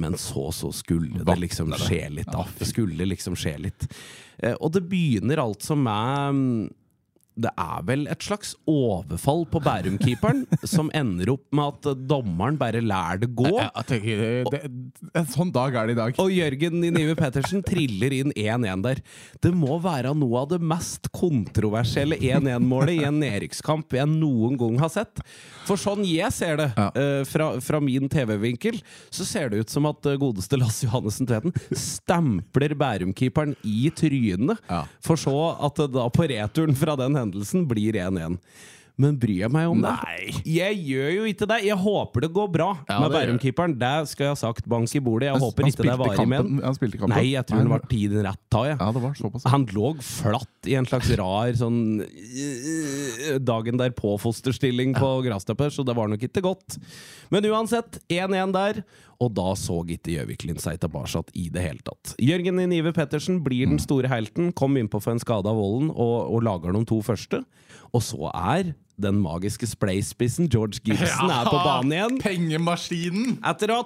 Men 0.00 0.16
så 0.20 0.48
så 0.56 0.70
skulle 0.74 1.22
det 1.24 1.38
liksom 1.38 1.72
skje 1.76 2.06
litt, 2.18 2.30
da. 2.32 2.46
Det 2.58 2.68
skulle 2.70 3.06
liksom 3.08 3.36
skje 3.38 3.56
litt. 3.68 3.86
Uh, 4.42 4.54
og 4.58 4.72
det 4.74 4.84
begynner 4.88 5.42
altså 5.44 5.76
med 5.78 6.38
mm, 6.38 6.70
det 7.34 7.50
er 7.58 7.84
vel 7.88 8.04
et 8.12 8.22
slags 8.24 8.52
overfall 8.68 9.46
på 9.48 9.60
Bærum-keeperen, 9.64 10.44
som 10.74 10.90
ender 10.96 11.32
opp 11.32 11.46
med 11.56 11.70
at 11.72 11.88
eh, 11.92 12.00
dommeren 12.10 12.58
bare 12.60 12.82
lærer 12.84 13.22
det 13.22 13.30
gå. 13.38 13.48
Jeg, 13.48 13.70
jeg 13.78 13.88
tenker, 13.88 14.22
det, 14.52 14.60
det, 14.68 15.12
en 15.22 15.30
sånn 15.32 15.52
dag 15.54 15.74
er 15.80 15.88
det 15.88 15.96
i 15.96 16.00
dag. 16.00 16.18
Og 16.22 16.32
Jørgen 16.34 16.80
Nive 16.82 17.16
Pettersen 17.18 17.64
triller 17.66 18.12
inn 18.18 18.34
1-1 18.36 18.84
der. 18.84 19.00
Det 19.42 19.52
må 19.56 19.78
være 19.82 20.12
noe 20.18 20.42
av 20.44 20.50
det 20.52 20.60
mest 20.60 21.08
kontroversielle 21.16 22.18
1-1-målet 22.20 23.00
i 23.00 23.06
en 23.08 23.20
nedrykkskamp 23.22 23.96
jeg 23.96 24.10
noen 24.12 24.58
gang 24.60 24.76
har 24.82 24.92
sett. 24.92 25.22
For 25.68 25.80
sånn 25.80 26.04
jeg 26.08 26.32
ser 26.34 26.58
det, 26.60 26.68
Ja. 26.76 26.88
uh, 26.96 27.22
fra, 27.28 27.48
fra 27.62 27.78
min 27.82 28.08
TV-vinkel, 28.10 28.80
så 29.12 29.24
ser 29.28 29.50
det 29.52 29.62
ut 29.64 29.72
som 29.72 29.86
at 29.88 30.04
eh, 30.10 30.16
godeste 30.20 30.58
Lasse 30.60 30.86
Johannessen 30.86 31.28
Tveten 31.28 31.52
stempler 31.78 32.74
Bærum-keeperen 32.78 33.54
i 33.64 33.88
trynet, 33.94 34.58
Ja. 34.68 34.84
for 35.04 35.16
så 35.20 35.34
at 35.64 35.80
da 35.92 36.06
på 36.12 36.26
returen 36.30 36.74
fra 36.78 36.96
den 36.98 37.16
hendelsen 37.22 37.70
blir 37.70 37.94
1-1. 37.94 38.38
Men 39.00 39.16
bryr 39.18 39.38
jeg 39.46 39.50
meg 39.50 39.70
om 39.72 39.80
Nei. 39.80 39.92
det? 40.28 40.42
Jeg 40.52 40.76
gjør 40.84 41.10
jo 41.14 41.22
ikke 41.30 41.46
det! 41.48 41.58
Jeg 41.64 41.78
håper 41.80 42.26
det 42.26 42.28
går 42.36 42.50
bra 42.52 42.66
Ja, 42.90 42.98
med 43.00 43.14
Bærum-keeperen. 43.14 43.76
Det 43.80 43.92
skal 44.10 44.26
jeg 44.26 44.34
ha 44.34 44.38
sagt 44.38 44.68
bank 44.68 44.92
i 44.94 45.00
bordet. 45.00 45.30
Jeg 45.30 45.32
Han- 45.38 45.40
håper 45.46 45.62
han 45.64 45.72
ikke 45.72 45.86
det 45.86 45.98
varer 46.02 46.26
med 46.28 46.62
Han 46.62 46.74
spilte 46.76 46.98
kampen. 47.00 47.14
Nei, 47.16 47.32
jeg 47.32 47.46
tror 47.48 47.62
han 47.62 47.70
var 47.72 47.86
tiden 47.88 48.22
rett 48.26 48.42
da. 48.52 48.64
Ja, 48.68 48.90
det 48.92 49.02
var 49.02 49.14
såpass. 49.16 49.46
Han 49.48 49.64
lå 49.72 49.94
flatt 50.04 50.68
i 50.68 50.74
en 50.78 50.86
slags 50.86 51.08
rar 51.18 51.52
sånn 51.56 51.80
øh, 52.04 53.38
dagen 53.42 53.80
derpå-fosterstilling 53.80 54.94
på 54.98 55.10
grassteppet, 55.26 55.72
så 55.74 55.84
det 55.86 55.96
var 55.96 56.10
nok 56.12 56.22
ikke 56.28 56.42
godt. 56.44 56.76
Men 57.32 57.44
uansett, 57.48 57.98
1-1 58.12 58.52
der, 58.54 58.82
og 59.22 59.32
da 59.36 59.52
så 59.58 59.80
ikke 59.86 60.12
Gjøviklin 60.18 60.58
seg 60.60 60.80
tilbake 60.82 61.22
i 61.38 61.48
det 61.52 61.62
hele 61.64 61.82
tatt. 61.86 62.14
Jørgen 62.22 62.60
Inive 62.62 62.92
Pettersen 62.96 63.40
blir 63.44 63.66
den 63.70 63.78
store 63.82 64.10
helten, 64.10 64.52
kom 64.52 64.76
innpå 64.76 65.00
for 65.02 65.14
en 65.14 65.22
skade 65.22 65.48
av 65.48 65.56
volden 65.58 65.90
og, 65.94 66.16
og 66.34 66.42
lager 66.46 66.74
de 66.76 66.84
to 66.88 67.00
første. 67.04 67.42
Og 67.92 68.02
så 68.04 68.30
er 68.32 68.74
den 69.02 69.18
magiske 69.22 69.68
splayspissen 69.68 70.50
George 70.52 70.80
Gibson 70.84 71.32
er 71.40 71.50
på 71.50 71.58
banen 71.58 71.96
igjen. 71.96 72.22
Pengemaskinen! 72.22 73.36
Etter 73.52 73.74
å 73.74 73.82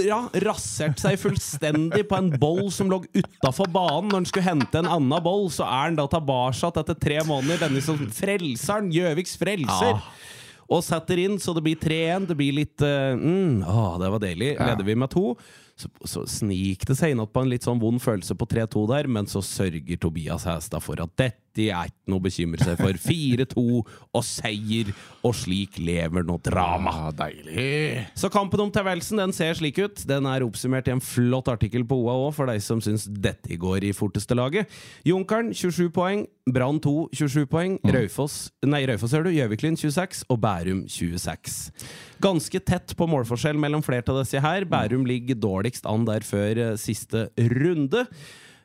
ja, 0.00 0.22
rasert 0.46 1.00
seg 1.00 1.18
fullstendig 1.20 2.06
på 2.08 2.16
en 2.16 2.30
boll 2.40 2.70
som 2.72 2.88
lå 2.88 3.02
utafor 3.12 3.68
banen 3.68 4.08
når 4.08 4.22
han 4.22 4.28
skulle 4.30 4.46
hente 4.46 4.80
en 4.80 4.88
annen 4.88 5.24
boll, 5.24 5.50
så 5.52 5.66
er 5.68 5.90
han 5.90 5.98
da 5.98 6.06
tilbake 6.10 6.70
etter 6.72 6.96
tre 6.96 7.20
måneder. 7.28 7.66
Denne 7.66 7.82
som 7.84 8.00
frelseren, 8.00 8.88
Gjøviks 8.94 9.36
frelser. 9.40 10.00
Og 10.66 10.82
setter 10.82 11.20
inn, 11.22 11.36
så 11.38 11.54
det 11.54 11.62
blir 11.62 11.78
3-1. 11.78 12.26
Det 12.32 12.36
blir 12.38 12.56
litt 12.56 12.82
uh, 12.82 13.14
mm, 13.14 13.62
Å, 13.70 13.84
det 14.02 14.10
var 14.16 14.22
deilig. 14.24 14.50
Leder 14.58 14.88
vi 14.88 14.96
med 14.98 15.12
to. 15.12 15.36
Så, 15.78 15.90
så 16.08 16.24
snik 16.26 16.86
det 16.88 16.96
seg 16.98 17.12
inn 17.12 17.22
på 17.22 17.42
en 17.44 17.52
litt 17.52 17.66
sånn 17.66 17.78
vond 17.78 18.00
følelse 18.02 18.34
på 18.34 18.48
3-2 18.50 18.86
der, 18.90 19.10
men 19.12 19.28
så 19.30 19.44
sørger 19.44 20.00
Tobias 20.00 20.48
Hæstad 20.48 20.82
for 20.82 20.98
at 21.04 21.12
dette 21.20 21.45
er 21.72 21.90
ikke 21.90 22.12
noe 22.12 22.20
å 22.20 22.26
bekymre 22.26 22.62
seg 22.62 22.78
for. 22.80 23.00
4-2 23.06 23.64
og 23.80 24.24
seier, 24.26 24.92
og 25.26 25.34
slik 25.36 25.80
lever 25.82 26.26
nå 26.26 26.38
drama. 26.44 26.92
Ah, 27.08 27.12
deilig! 27.16 28.04
Så 28.18 28.30
kampen 28.32 28.62
om 28.66 28.72
tilværelsen 28.72 29.20
den 29.20 29.34
ser 29.36 29.56
slik 29.58 29.80
ut. 29.82 30.04
Den 30.08 30.28
er 30.30 30.44
oppsummert 30.46 30.88
i 30.90 30.94
en 30.94 31.02
flott 31.02 31.50
artikkel 31.52 31.86
på 31.88 31.98
OA 32.04 32.16
òg, 32.26 32.32
for 32.36 32.50
de 32.50 32.60
som 32.62 32.82
syns 32.84 33.08
dette 33.10 33.58
går 33.60 33.88
i 33.88 33.94
forteste 33.96 34.36
laget. 34.38 34.70
Junkeren 35.08 35.52
27 35.56 35.90
poeng, 35.94 36.26
Brann 36.46 36.78
2 36.82 37.08
27 37.16 37.48
poeng, 37.50 37.72
Raufoss 37.90 38.52
Nei, 38.66 38.84
Raufoss 38.86 39.14
hører 39.16 39.28
du, 39.28 39.34
Gjøviklin 39.34 39.76
26 39.78 40.24
og 40.30 40.40
Bærum 40.42 40.84
26. 40.90 41.58
Ganske 42.22 42.60
tett 42.62 42.94
på 42.98 43.08
målforskjell 43.10 43.58
mellom 43.60 43.82
flere 43.84 44.06
av 44.12 44.22
disse 44.22 44.42
her. 44.42 44.66
Bærum 44.68 45.06
ligger 45.08 45.38
dårligst 45.38 45.86
an 45.90 46.06
der 46.08 46.26
før 46.26 46.62
eh, 46.70 46.74
siste 46.80 47.28
runde. 47.36 48.06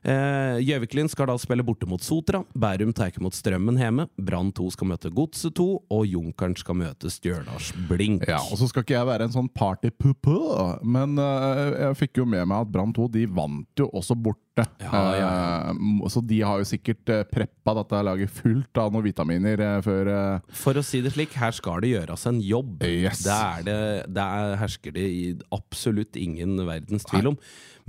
Eh, 0.01 0.58
Gjøviklin 0.65 1.10
skal 1.12 1.29
da 1.29 1.36
spille 1.41 1.65
borte 1.65 1.88
mot 1.89 2.01
Sotra. 2.01 2.41
Bærum 2.58 2.93
tar 2.98 3.13
mot 3.22 3.36
Strømmen 3.36 3.77
hjemme. 3.77 4.08
Brann 4.17 4.51
2 4.55 4.72
skal 4.74 4.89
møte 4.93 5.12
Godset 5.13 5.53
2, 5.60 5.67
og 5.93 6.05
Junkeren 6.10 6.55
skal 6.58 6.79
møte 6.79 7.12
Stjørdals 7.13 7.72
Blink. 7.89 8.25
Ja, 8.29 8.41
og 8.41 8.58
så 8.60 8.70
skal 8.72 8.86
ikke 8.86 8.98
jeg 8.98 9.10
være 9.12 9.29
en 9.29 9.36
sånn 9.36 9.51
party-puppe, 9.53 10.38
men 10.84 11.20
eh, 11.22 11.65
jeg 11.86 12.00
fikk 12.05 12.24
jo 12.24 12.29
med 12.29 12.48
meg 12.50 12.65
at 12.65 12.74
Brann 12.74 12.96
2 12.98 13.10
de 13.13 13.27
vant 13.29 13.84
jo 13.84 13.89
også 13.93 14.17
borte. 14.17 14.39
Ja, 14.84 15.01
ja. 15.18 15.32
Uh, 15.72 16.06
så 16.12 16.24
de 16.25 16.41
har 16.46 16.62
jo 16.62 16.68
sikkert 16.68 17.12
uh, 17.13 17.24
preppa 17.30 17.75
dette 17.82 18.03
laget 18.06 18.34
fullt 18.34 18.82
av 18.82 18.94
noen 18.94 19.06
vitaminer 19.06 19.62
eh, 19.65 19.77
før 19.86 20.12
uh... 20.12 20.53
For 20.56 20.77
å 20.77 20.86
si 20.86 21.01
det 21.03 21.13
slik, 21.15 21.36
her 21.39 21.56
skal 21.56 21.84
det 21.84 21.94
gjøres 21.94 22.27
en 22.30 22.39
jobb. 22.44 22.82
Yes. 22.88 23.25
Det, 23.25 23.36
er 23.36 23.68
det, 23.68 23.80
det 24.18 24.25
er, 24.25 24.56
hersker 24.62 24.96
det 24.96 25.06
i 25.08 25.25
absolutt 25.56 26.20
ingen 26.20 26.58
verdens 26.68 27.08
tvil 27.10 27.34
om. 27.34 27.39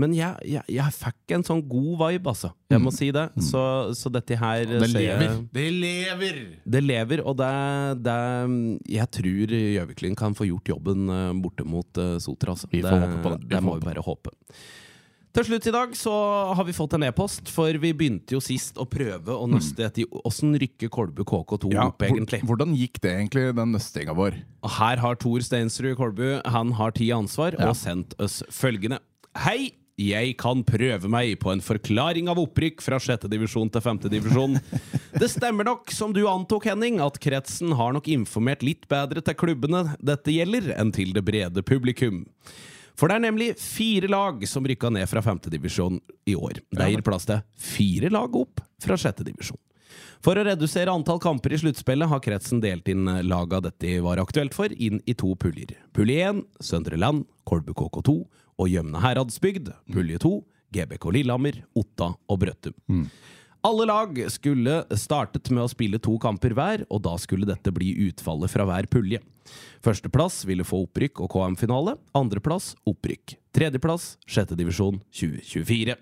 Men 0.00 0.14
jeg, 0.16 0.34
jeg, 0.48 0.64
jeg 0.72 0.94
fikk 0.96 1.34
en 1.36 1.44
sånn 1.46 1.62
god 1.68 1.92
vibe, 2.00 2.32
altså. 2.32 2.52
Jeg 2.72 2.80
må 2.82 2.92
si 2.94 3.10
det. 3.14 3.26
Så, 3.44 3.62
så 3.98 4.12
dette 4.12 4.38
her 4.38 4.64
Mm. 4.72 4.80
Det 4.82 4.88
lever! 4.92 5.32
Det 5.52 5.64
lever! 5.70 6.38
Det 6.74 6.82
lever, 6.82 7.22
og 7.28 7.36
det, 7.38 7.50
det 8.04 8.16
Jeg 8.94 9.10
tror 9.16 9.54
Gjøviklin 9.56 10.16
kan 10.18 10.36
få 10.36 10.46
gjort 10.48 10.70
jobben 10.72 11.10
eh, 11.12 11.32
borte 11.42 11.66
mot 11.68 12.00
eh, 12.00 12.16
Sotra. 12.22 12.54
Altså. 12.54 12.70
Vi 12.72 12.82
det, 12.84 12.92
håpe 12.92 13.20
på 13.24 13.34
det. 13.34 13.40
Vi 13.44 13.54
det 13.54 13.62
må 13.64 13.76
vi 13.78 13.86
bare 13.86 14.04
håpe. 14.04 14.32
Til 15.32 15.46
slutt 15.48 15.64
i 15.64 15.72
dag 15.72 15.92
så 15.96 16.12
har 16.52 16.66
vi 16.68 16.74
fått 16.76 16.92
en 16.98 17.06
e-post, 17.06 17.48
for 17.48 17.72
vi 17.80 17.94
begynte 17.96 18.34
jo 18.36 18.40
sist 18.44 18.76
å 18.76 18.84
prøve 18.84 19.32
å 19.32 19.46
nøste 19.48 19.86
etter 19.86 20.18
åssen 20.28 20.52
rykker 20.60 20.90
Kolbu 20.92 21.22
KK2 21.24 21.70
Ja, 21.72 21.86
opp, 21.88 22.04
egentlig. 22.04 22.42
Hvordan 22.44 22.74
gikk 22.76 23.00
det 23.00 23.14
egentlig, 23.14 23.46
den 23.56 23.72
nøstinga 23.72 24.12
vår? 24.18 24.36
Her 24.76 25.00
har 25.00 25.16
Tor 25.22 25.40
Steinsrud 25.40 25.96
Kolbu 25.96 26.42
Han 26.52 26.74
har 26.76 26.92
tid 26.98 27.14
ansvar 27.16 27.56
og 27.56 27.72
sendt 27.80 28.12
oss 28.20 28.42
følgende. 28.52 29.00
Hei! 29.40 29.72
Jeg 30.02 30.34
kan 30.40 30.62
prøve 30.66 31.08
meg 31.12 31.34
på 31.40 31.50
en 31.52 31.60
forklaring 31.62 32.28
av 32.32 32.40
opprykk 32.40 32.80
fra 32.82 32.96
sjette 33.00 33.28
divisjon 33.30 33.68
til 33.70 33.84
femte 33.84 34.10
divisjon. 34.12 34.56
Det 35.20 35.28
stemmer 35.30 35.68
nok, 35.68 35.92
som 35.92 36.14
du 36.16 36.22
antok, 36.26 36.64
Henning, 36.70 36.96
at 37.04 37.20
kretsen 37.22 37.74
har 37.76 37.92
nok 37.94 38.08
informert 38.10 38.64
litt 38.64 38.88
bedre 38.90 39.20
til 39.24 39.36
klubbene 39.38 39.84
dette 40.00 40.32
gjelder, 40.32 40.72
enn 40.80 40.92
til 40.96 41.12
det 41.14 41.24
brede 41.28 41.64
publikum. 41.68 42.24
For 42.98 43.08
det 43.08 43.16
er 43.18 43.24
nemlig 43.26 43.50
fire 43.60 44.08
lag 44.10 44.42
som 44.48 44.66
rykka 44.68 44.90
ned 44.92 45.08
fra 45.10 45.22
femtedivisjon 45.24 46.00
i 46.28 46.36
år. 46.36 46.60
Det 46.70 46.88
gir 46.92 47.04
plass 47.06 47.28
til 47.28 47.42
fire 47.58 48.10
lag 48.12 48.36
opp 48.36 48.62
fra 48.82 48.98
sjettedivisjon. 49.00 49.60
For 50.22 50.38
å 50.38 50.44
redusere 50.46 50.92
antall 50.92 51.18
kamper 51.22 51.52
i 51.52 51.58
sluttspillet 51.58 52.08
har 52.08 52.22
kretsen 52.22 52.60
delt 52.62 52.86
inn 52.88 53.08
laga 53.26 53.58
dette 53.64 53.96
var 54.04 54.20
aktuelt 54.22 54.54
for, 54.54 54.70
inn 54.70 55.00
i 55.10 55.16
to 55.18 55.32
puljer. 55.34 55.74
Pulje 55.92 56.28
1 56.30 56.44
Søndre 56.62 56.98
Land, 57.00 57.26
Kolbu 57.48 57.74
KK2 57.74 58.14
og 58.62 58.70
Gjømne 58.70 59.02
Heradsbygd. 59.02 59.72
Pulje 59.92 60.22
2 60.22 60.32
GBK 60.72 61.08
Lillehammer, 61.18 61.58
Otta 61.76 62.12
og 62.30 62.38
Brøttum. 62.44 62.76
Alle 63.64 63.84
lag 63.86 64.16
skulle 64.34 64.80
startet 64.98 65.46
med 65.54 65.62
å 65.62 65.70
spille 65.70 66.00
to 66.02 66.16
kamper 66.18 66.50
hver, 66.56 66.82
og 66.90 67.04
da 67.04 67.12
skulle 67.22 67.46
dette 67.46 67.70
bli 67.74 67.92
utfallet 68.08 68.50
fra 68.50 68.64
hver 68.66 68.88
pulje. 68.90 69.20
Førsteplass 69.86 70.40
ville 70.48 70.66
få 70.66 70.80
opprykk 70.88 71.20
og 71.22 71.30
KM-finale. 71.30 71.94
Andreplass 72.18 72.72
opprykk. 72.90 73.36
Tredjeplass 73.54 74.16
sjettedivisjon 74.26 74.98
2024. 75.14 75.94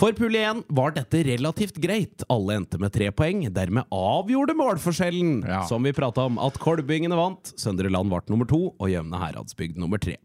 For 0.00 0.14
pulje 0.16 0.40
1 0.46 0.62
var 0.72 0.94
dette 0.96 1.24
relativt 1.26 1.76
greit. 1.82 2.22
Alle 2.32 2.60
endte 2.60 2.78
med 2.80 2.94
tre 2.94 3.10
poeng. 3.12 3.42
Dermed 3.52 3.90
avgjorde 3.92 4.54
målforskjellen, 4.56 5.42
Ja. 5.46 5.64
som 5.66 5.82
vi 5.82 5.92
prata 5.92 6.22
om, 6.24 6.38
at 6.38 6.54
Kolbingene 6.58 7.18
vant. 7.18 7.52
Søndre 7.58 7.90
Land 7.90 8.08
ble 8.08 8.22
nummer 8.30 8.46
to, 8.48 8.74
og 8.78 8.88
Gjømne 8.88 9.18
Heradsbygd 9.20 9.76
nummer 9.76 9.98
tre. 9.98 10.16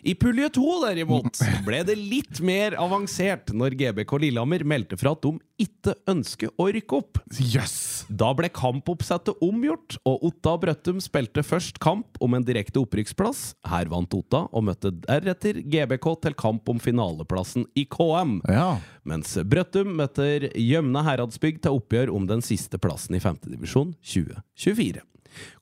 I 0.00 0.14
pulje 0.16 0.48
to, 0.56 0.64
derimot, 0.80 1.42
ble 1.66 1.82
det 1.84 1.96
litt 1.98 2.40
mer 2.44 2.72
avansert 2.80 3.50
når 3.52 3.76
GBK 3.76 4.14
Lillehammer 4.22 4.64
meldte 4.64 4.96
fra 4.96 5.12
at 5.12 5.20
de 5.26 5.34
ikke 5.60 5.92
ønsker 6.08 6.54
å 6.56 6.70
rykke 6.72 6.96
opp. 6.96 7.20
Yes! 7.36 8.06
Da 8.08 8.30
ble 8.36 8.48
kampoppsettet 8.48 9.42
omgjort, 9.44 9.98
og 10.08 10.24
Otta 10.30 10.54
Brøttum 10.62 11.02
spilte 11.04 11.44
først 11.44 11.82
kamp 11.84 12.16
om 12.24 12.38
en 12.38 12.46
direkte 12.46 12.80
opprykksplass. 12.80 13.42
Her 13.68 13.92
vant 13.92 14.16
Otta, 14.16 14.46
og 14.48 14.64
møtte 14.70 14.94
deretter 15.04 15.60
GBK 15.60 16.08
til 16.24 16.38
kamp 16.40 16.72
om 16.72 16.80
finaleplassen 16.80 17.68
i 17.76 17.84
KM. 17.84 18.38
Ja. 18.48 18.78
Mens 19.04 19.36
Brøttum 19.44 19.92
møter 20.00 20.48
Gjømne 20.56 21.04
Heradsbygd 21.04 21.66
til 21.66 21.76
oppgjør 21.76 22.16
om 22.16 22.24
den 22.30 22.44
siste 22.44 22.80
plassen 22.80 23.20
i 23.20 23.22
femtedivisjon 23.22 23.92
2024. 24.00 25.04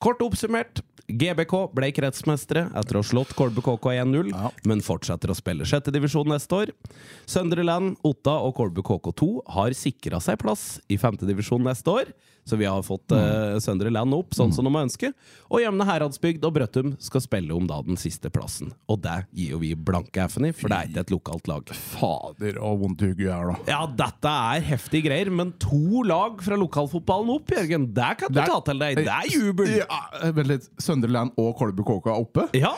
Kort 0.01 0.21
oppsummert, 0.25 0.81
GBK 1.09 1.53
ble 1.73 1.89
kretsmestere 1.95 2.67
etter 2.77 2.99
å 2.99 3.01
ha 3.03 3.07
slått 3.09 3.33
Kolbe 3.37 3.63
KK 3.65 3.89
1-0, 4.03 4.29
Ja. 4.33 4.51
men 4.69 4.81
fortsetter 4.85 5.31
å 5.33 5.37
spille 5.37 5.65
sjettedivisjon 5.65 6.29
neste 6.29 6.53
år. 6.63 6.73
Søndre 7.25 7.63
Land, 7.65 7.97
Otta 8.05 8.37
og 8.45 8.55
Kolbe 8.59 8.81
KK2 8.85 9.29
har 9.55 9.71
sikra 9.77 10.19
seg 10.21 10.37
plass 10.43 10.79
i 10.89 10.97
femtedivisjon 11.01 11.63
neste 11.65 11.87
år, 11.89 12.11
så 12.49 12.57
vi 12.57 12.65
har 12.65 12.81
fått 12.81 13.11
uh, 13.13 13.59
Søndre 13.61 13.91
Land 13.93 14.13
opp 14.15 14.33
sånn 14.33 14.49
som 14.55 14.65
de 14.65 14.71
ønsker. 14.73 15.11
Og 15.53 15.61
Jevne 15.61 15.85
Heradsbygd 15.85 16.45
og 16.47 16.55
Brøttum 16.55 16.95
skal 16.99 17.21
spille 17.21 17.53
om 17.53 17.67
da 17.69 17.77
den 17.85 17.97
siste 17.99 18.29
plassen. 18.33 18.71
Og 18.89 19.01
det 19.03 19.27
gir 19.37 19.51
jo 19.53 19.59
vi 19.61 19.75
blanke 19.77 20.23
F-en 20.25 20.47
i, 20.49 20.51
for 20.51 20.71
det 20.71 20.77
er 20.79 20.89
ikke 20.89 21.03
et 21.05 21.13
lokalt 21.13 21.47
lag. 21.51 21.69
Fader, 21.77 22.57
og 22.57 22.79
vondt 22.81 23.03
hugge 23.05 23.27
jeg 23.27 23.33
er 23.35 23.51
da. 23.51 23.57
Ja, 23.69 23.83
dette 24.01 24.33
er 24.55 24.65
heftige 24.65 25.05
greier, 25.11 25.29
men 25.29 25.51
to 25.61 26.01
lag 26.09 26.41
fra 26.41 26.57
lokalfotballen 26.57 27.29
opp, 27.35 27.53
Jørgen, 27.53 27.85
det 27.93 28.09
kan 28.23 28.33
du 28.33 28.41
ta 28.41 28.57
til 28.65 28.81
deg. 28.81 28.97
Det 29.03 29.13
er 29.13 29.29
jubel! 29.29 29.69
Ja, 29.83 30.01
vent 30.33 30.49
litt. 30.49 30.65
Søndre 30.81 30.98
Land 31.07 31.31
og 31.39 31.55
Kolbu 31.57 31.85
KK 31.87 32.11
er 32.11 32.19
oppe? 32.19 32.49
Ja. 32.57 32.73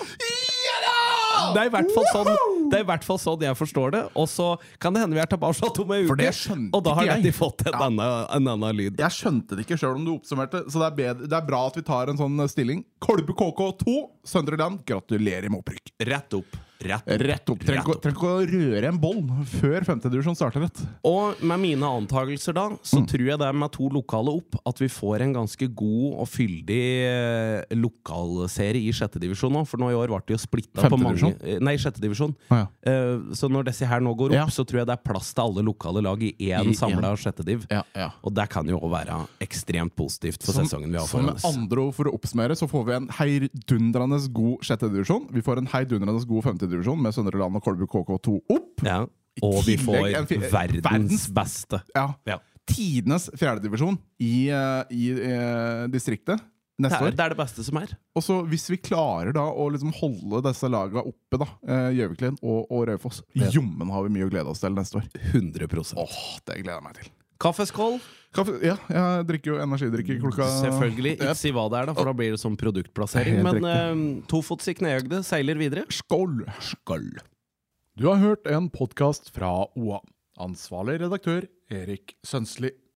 Det 1.51 1.63
er 1.63 1.67
i 1.67 1.71
hvert 1.73 1.89
fall 1.91 2.05
sånn 2.13 2.29
Det 2.69 2.77
er 2.77 2.83
i 2.83 2.87
hvert 2.87 3.05
fall 3.05 3.17
sånn 3.19 3.43
jeg 3.43 3.57
forstår 3.57 3.93
det. 3.95 4.01
Og 4.19 4.27
så 4.29 4.47
kan 4.79 4.93
det 4.93 5.03
hende 5.03 5.17
vi 5.17 5.23
er 5.23 5.29
tilbake 5.31 5.71
om 5.83 5.93
ei 5.95 6.05
For 6.07 6.21
uke, 6.21 6.57
og 6.77 6.83
da 6.85 6.95
har 6.99 7.13
de 7.25 7.33
fått 7.35 7.65
en, 7.67 7.77
annen, 7.89 8.25
en 8.37 8.51
annen 8.53 8.77
lyd. 8.77 8.99
Jeg 9.01 9.17
skjønte 9.17 9.57
det 9.57 9.65
ikke 9.65 9.79
sjøl 9.81 9.97
om 9.99 10.05
du 10.07 10.13
oppsummerte, 10.15 10.63
så 10.69 10.83
det 10.83 10.87
er, 10.91 10.97
bedre, 11.01 11.29
det 11.31 11.39
er 11.39 11.47
bra 11.47 11.65
at 11.67 11.79
vi 11.79 11.85
tar 11.87 12.11
en 12.11 12.19
sånn 12.19 12.39
stilling. 12.51 12.85
Kolbu 13.03 13.33
KK2, 13.41 13.97
Søndre 14.27 14.59
Land, 14.61 14.85
gratulerer 14.87 15.49
med 15.49 15.63
opprykk. 15.63 15.95
Rett 16.07 16.37
opp. 16.39 16.59
Rett 16.81 17.49
opp. 17.49 17.63
Rett 17.67 17.87
opp. 17.89 18.01
Trenger 18.01 18.15
ikke 18.15 18.29
å- 18.31 18.47
røre 18.51 18.87
en 18.89 18.97
boll 19.01 19.21
før 19.45 19.85
femtedivisjon 19.85 20.35
starter 20.35 20.61
rett. 20.65 20.81
Og 21.07 21.41
med 21.45 21.59
mine 21.61 21.85
antakelser 21.85 22.53
da, 22.57 22.69
så 22.83 23.01
tror 23.07 23.25
jeg 23.27 23.39
det 23.39 23.47
er 23.47 23.53
med 23.53 23.71
to 23.71 23.89
lokale 23.93 24.33
opp 24.39 24.57
at 24.65 24.79
vi 24.81 24.87
får 24.91 25.21
en 25.21 25.33
ganske 25.33 25.67
god 25.75 26.07
og 26.23 26.27
fyldig 26.27 26.79
eh, 27.05 27.75
lokalserie 27.77 28.81
i 28.89 28.91
sjette 28.95 29.19
divisjon 29.21 29.53
nå. 29.53 29.63
For 29.67 29.77
nå 29.81 29.91
i 29.91 29.97
år 29.97 30.11
ble 30.11 30.21
det 30.25 30.35
jo 30.35 30.41
splitta 30.41 30.89
på 30.89 30.99
mange 30.99 31.33
eh, 31.43 31.59
Nei, 31.61 31.75
sjette 31.81 32.01
divisjon. 32.01 32.33
Ah, 32.49 32.65
ja. 32.65 32.67
uh, 32.91 33.31
så 33.37 33.49
når 33.51 33.69
disse 33.69 33.85
her 33.87 34.01
nå 34.03 34.15
går 34.17 34.31
opp, 34.33 34.39
Ja. 34.41 34.45
så 34.47 34.65
tror 34.65 34.81
jeg 34.81 34.89
det 34.89 34.97
er 34.97 35.03
plass 35.05 35.33
til 35.37 35.43
alle 35.45 35.65
lokale 35.67 36.01
lag 36.03 36.21
i 36.23 36.33
én 36.51 36.73
samla 36.77 37.13
sjette 37.19 37.45
div. 37.45 37.65
Ja, 37.69 37.83
ja. 37.95 38.09
Og 38.25 38.33
det 38.33 38.47
kan 38.49 38.65
jo 38.67 38.79
òg 38.79 38.91
være 38.95 39.21
ekstremt 39.43 39.95
positivt 39.95 40.41
for 40.43 40.53
sesongen 40.57 40.91
vi 40.91 40.97
har 40.97 41.07
foran 41.07 41.25
med 41.31 41.35
oss. 41.35 41.45
andre 41.45 41.85
ord 41.85 41.95
for 41.95 42.09
å 42.09 42.15
oppsummere, 42.17 42.57
så 42.57 42.67
får 42.69 42.85
vi 42.87 42.93
en 42.97 43.07
heidundrende 43.19 44.19
god 44.33 44.65
sjettedivisjon. 44.65 45.29
Vi 45.31 45.41
får 45.45 45.57
en 45.61 45.67
heidundrende 45.67 46.25
god 46.25 46.43
femtedivisjon 46.43 46.70
med 47.01 47.13
Søndre 47.13 47.37
Land 47.41 47.55
og 47.55 47.63
Kolbu 47.65 47.85
KK2 47.91 48.37
opp. 48.55 48.85
Ja. 48.87 49.01
Og 49.43 49.61
vi 49.65 49.77
får 49.79 50.11
verdens 50.11 50.87
verdens- 50.87 51.27
beste. 51.33 51.81
Ja. 51.95 52.13
Ja. 52.27 52.39
Tidenes 52.67 53.29
fjerdedivisjon 53.35 53.97
i, 54.21 54.47
i, 54.47 55.05
i 55.11 55.11
distriktet 55.91 56.37
distriktet 56.37 56.39
Det 56.81 56.83
neste 56.87 56.97
er, 56.99 57.07
år. 57.07 57.15
det 57.17 57.23
er 57.25 57.29
det 57.33 57.37
beste 57.37 57.63
som 57.63 57.77
er. 57.81 57.91
Og 58.15 58.23
så 58.23 58.37
hvis 58.47 58.69
vi 58.71 58.77
klarer 58.77 59.33
da 59.35 59.43
å 59.51 59.65
liksom 59.73 59.91
holde 59.99 60.41
disse 60.47 60.69
lagene 60.71 61.03
oppe, 61.05 61.37
da 61.41 61.47
eh, 61.67 61.89
Gjøviklin 61.99 62.37
og, 62.41 62.71
og 62.71 62.85
Raufoss 62.89 63.21
Jommen 63.53 63.89
har 63.93 64.03
vi 64.07 64.13
mye 64.15 64.27
å 64.27 64.31
glede 64.31 64.49
oss 64.53 64.61
til 64.63 64.73
neste 64.77 64.97
år. 65.01 65.09
100% 65.33 65.97
Åh, 66.01 66.15
Det 66.47 66.61
gleder 66.61 66.77
jeg 66.79 66.85
meg 66.87 66.95
til. 67.01 67.11
Kaffeskål. 67.41 67.99
Kaffe, 68.31 68.53
ja, 68.63 68.77
jeg 68.87 69.25
drikker 69.27 69.51
jo 69.51 69.57
energidrikke 69.59 70.15
klokka 70.21 70.45
Selvfølgelig. 70.61 71.17
Ikke 71.17 71.33
si 71.35 71.51
hva 71.51 71.65
det 71.71 71.81
er, 71.81 71.89
da, 71.89 71.95
for 71.97 72.07
da 72.07 72.13
blir 72.15 72.35
det 72.35 72.39
som 72.39 72.53
produktplassering. 72.59 73.41
Men 73.43 73.65
uh, 73.67 74.03
tofots 74.31 74.71
i 74.71 74.75
kneøgde 74.77 75.19
seiler 75.27 75.59
videre. 75.59 75.83
Skål! 75.91 76.45
Skål! 76.63 77.09
Du 77.99 78.07
har 78.07 78.21
hørt 78.21 78.47
en 78.47 78.69
podkast 78.71 79.33
fra 79.35 79.51
OA. 79.75 79.99
Ansvarlig 80.41 81.01
redaktør 81.03 81.49
Erik 81.71 82.15
Sønsli. 82.23 82.71